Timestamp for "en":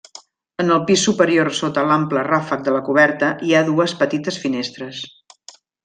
0.61-0.71